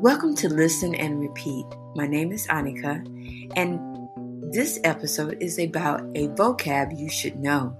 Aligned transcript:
Welcome 0.00 0.34
to 0.36 0.48
Listen 0.48 0.94
and 0.94 1.20
Repeat. 1.20 1.66
My 1.94 2.06
name 2.06 2.32
is 2.32 2.46
Annika, 2.46 3.04
and 3.54 4.50
this 4.50 4.80
episode 4.82 5.36
is 5.42 5.58
about 5.58 6.00
a 6.14 6.28
vocab 6.28 6.98
you 6.98 7.10
should 7.10 7.38
know. 7.38 7.76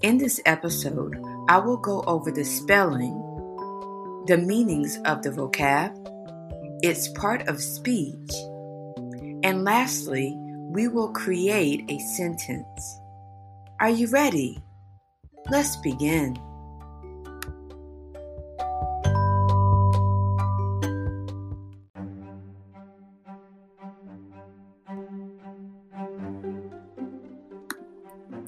In 0.00 0.16
this 0.16 0.40
episode, 0.46 1.22
I 1.50 1.58
will 1.58 1.76
go 1.76 2.00
over 2.06 2.30
the 2.30 2.42
spelling, 2.42 3.12
the 4.26 4.38
meanings 4.38 4.98
of 5.04 5.20
the 5.20 5.28
vocab, 5.28 5.92
its 6.82 7.08
part 7.08 7.46
of 7.48 7.60
speech, 7.60 8.32
and 9.44 9.62
lastly, 9.62 10.34
we 10.38 10.88
will 10.88 11.12
create 11.12 11.84
a 11.90 11.98
sentence. 11.98 12.98
Are 13.78 13.90
you 13.90 14.06
ready? 14.06 14.58
Let's 15.50 15.76
begin. 15.76 16.38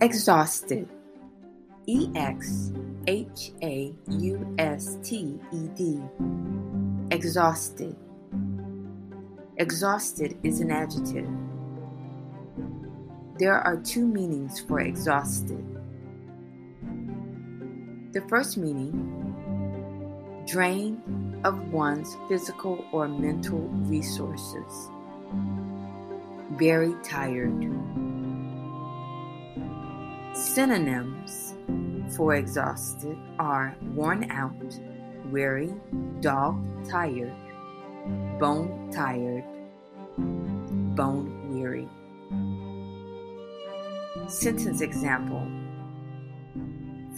Exhausted. 0.00 0.88
E 1.86 2.08
X 2.14 2.72
H 3.08 3.50
A 3.64 3.92
U 4.06 4.54
S 4.56 4.96
T 5.02 5.40
E 5.52 5.68
D. 5.74 6.00
Exhausted. 7.10 7.96
Exhausted 9.56 10.38
is 10.44 10.60
an 10.60 10.70
adjective. 10.70 11.28
There 13.40 13.58
are 13.58 13.76
two 13.76 14.06
meanings 14.06 14.60
for 14.60 14.78
exhausted. 14.78 15.66
The 18.12 18.20
first 18.28 18.56
meaning, 18.56 18.94
drain 20.46 21.40
of 21.42 21.72
one's 21.72 22.16
physical 22.28 22.84
or 22.92 23.08
mental 23.08 23.58
resources. 23.88 24.90
Very 26.52 26.94
tired. 27.02 28.07
Synonyms 30.38 31.56
for 32.14 32.36
exhausted 32.36 33.18
are 33.40 33.76
worn 33.92 34.30
out, 34.30 34.54
weary, 35.32 35.74
dog 36.20 36.62
tired, 36.88 37.34
bone 38.38 38.88
tired, 38.92 39.42
bone 40.96 41.50
weary. 41.50 41.88
Sentence 44.28 44.80
example 44.80 45.44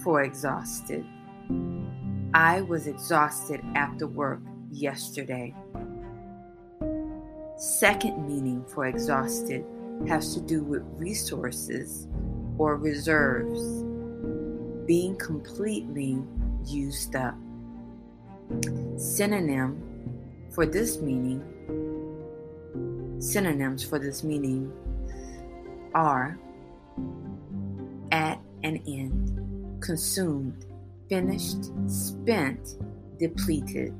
for 0.02 0.22
exhausted. 0.22 1.04
I 2.32 2.62
was 2.62 2.86
exhausted 2.86 3.60
after 3.74 4.06
work 4.06 4.40
yesterday. 4.72 5.54
Second 7.58 8.26
meaning 8.26 8.64
for 8.66 8.86
exhausted 8.86 9.66
has 10.08 10.32
to 10.32 10.40
do 10.40 10.64
with 10.64 10.82
resources 10.96 12.08
or 12.60 12.76
reserves, 12.76 13.82
being 14.86 15.16
completely 15.16 16.22
used 16.66 17.16
up. 17.16 17.34
Synonym 18.98 19.80
for 20.50 20.66
this 20.66 21.00
meaning, 21.00 21.40
synonyms 23.18 23.82
for 23.82 23.98
this 23.98 24.22
meaning 24.22 24.70
are 25.94 26.38
at 28.12 28.38
an 28.62 28.76
end, 28.86 29.80
consumed, 29.82 30.66
finished, 31.08 31.64
spent, 31.86 32.76
depleted. 33.18 33.94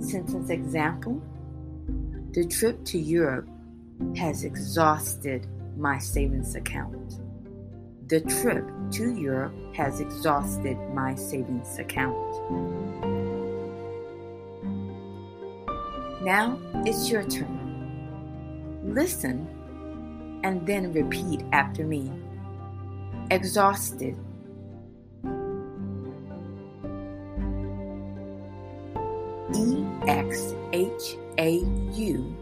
Sentence 0.00 0.48
example 0.48 1.22
The 2.32 2.46
trip 2.46 2.82
to 2.86 2.98
Europe 2.98 3.46
has 4.16 4.44
exhausted 4.44 5.46
my 5.78 5.98
savings 5.98 6.54
account. 6.56 7.20
The 8.08 8.20
trip 8.22 8.68
to 8.92 9.14
Europe 9.14 9.54
has 9.74 10.00
exhausted 10.00 10.76
my 10.92 11.14
savings 11.14 11.78
account. 11.78 12.16
Now 16.22 16.58
it's 16.84 17.10
your 17.10 17.22
turn. 17.22 18.82
Listen 18.84 19.46
and 20.42 20.66
then 20.66 20.92
repeat 20.92 21.42
after 21.52 21.86
me. 21.86 22.10
Exhausted. 23.30 24.16
E 29.54 29.84
X 30.06 30.54
H 30.72 31.16
A 31.38 31.58
U 31.94 32.36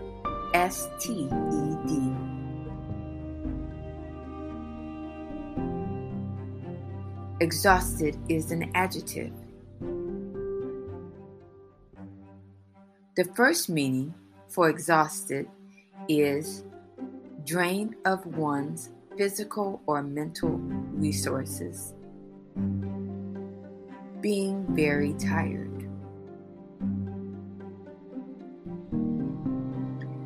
S 0.54 0.88
T 1.00 1.12
E 1.12 1.76
D. 1.86 2.12
Exhausted 7.38 8.16
is 8.30 8.50
an 8.50 8.70
adjective. 8.74 9.30
The 13.14 13.24
first 13.34 13.68
meaning 13.68 14.14
for 14.48 14.70
exhausted 14.70 15.46
is 16.08 16.64
drain 17.44 17.94
of 18.06 18.24
one's 18.24 18.88
physical 19.18 19.82
or 19.84 20.02
mental 20.02 20.48
resources, 20.48 21.92
being 24.22 24.64
very 24.70 25.12
tired. 25.12 25.90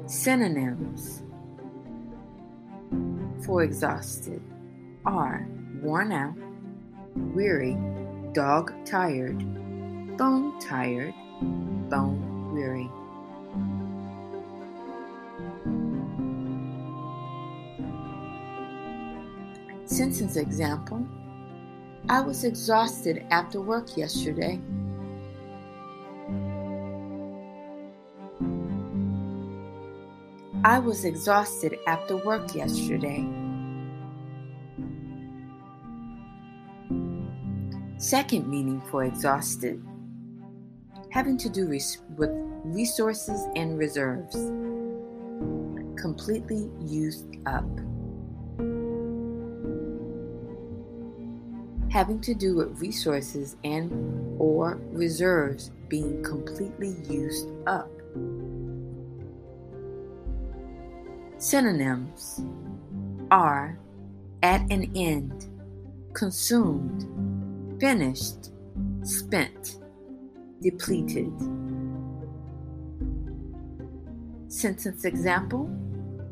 Synonyms 0.06 1.24
for 3.44 3.64
exhausted 3.64 4.40
are 5.04 5.48
worn 5.82 6.12
out 6.12 6.36
weary, 7.34 7.76
dog 8.32 8.72
tired, 8.84 9.38
bone 10.16 10.58
tired, 10.60 11.14
bone 11.88 12.52
weary. 12.52 12.90
Sentence 19.86 20.36
example 20.36 21.06
I 22.08 22.20
was 22.20 22.44
exhausted 22.44 23.24
after 23.30 23.60
work 23.60 23.96
yesterday. 23.96 24.60
I 30.64 30.78
was 30.78 31.04
exhausted 31.04 31.76
after 31.86 32.16
work 32.16 32.54
yesterday. 32.54 33.26
Second 38.00 38.48
meaning 38.48 38.80
for 38.90 39.04
exhausted 39.04 39.84
having 41.10 41.36
to 41.36 41.48
do 41.48 41.66
res- 41.66 42.00
with 42.16 42.30
resources 42.64 43.46
and 43.56 43.78
reserves, 43.78 44.34
completely 46.00 46.70
used 46.86 47.36
up. 47.46 47.68
Having 51.90 52.20
to 52.22 52.34
do 52.34 52.54
with 52.54 52.80
resources 52.80 53.56
and 53.64 53.90
or 54.40 54.80
reserves 54.92 55.72
being 55.88 56.22
completely 56.22 56.94
used 57.08 57.48
up. 57.66 57.90
Synonyms 61.38 62.42
are 63.32 63.78
at 64.44 64.60
an 64.70 64.90
end, 64.94 65.48
consumed, 66.12 67.04
finished, 67.80 68.50
spent, 69.02 69.78
depleted. 70.60 71.32
Sentence 74.48 75.06
example 75.06 75.70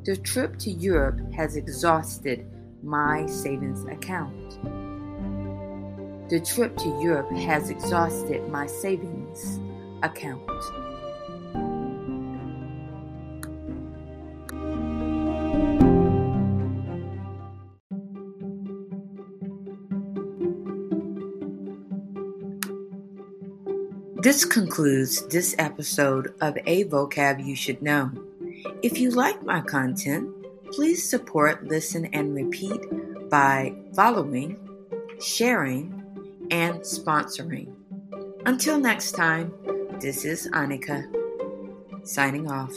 The 0.05 0.17
trip 0.17 0.59
to 0.59 0.71
Europe 0.71 1.21
has 1.33 1.57
exhausted 1.57 2.47
my 2.83 3.25
savings 3.27 3.85
account. 3.87 4.61
The 6.29 6.41
trip 6.41 6.77
to 6.77 6.89
Europe 7.01 7.31
has 7.31 7.71
exhausted 7.71 8.47
my 8.51 8.67
savings 8.67 9.59
account. 10.03 10.51
This 24.21 24.45
concludes 24.45 25.25
this 25.29 25.55
episode 25.61 26.35
of 26.41 26.59
A 26.67 26.85
Vocab 26.87 27.45
You 27.45 27.55
Should 27.55 27.81
Know. 27.81 28.11
If 28.83 28.99
you 28.99 29.11
like 29.11 29.45
my 29.45 29.61
content, 29.61 30.29
please 30.73 31.09
support 31.09 31.63
Listen 31.69 32.07
and 32.07 32.35
Repeat 32.35 32.81
by 33.31 33.77
following, 33.95 34.59
sharing, 35.21 36.03
and 36.51 36.81
sponsoring. 36.81 37.73
Until 38.45 38.81
next 38.81 39.13
time, 39.13 39.55
This 40.01 40.25
is 40.25 40.49
Annika 40.53 41.07
signing 42.03 42.51
off. 42.51 42.75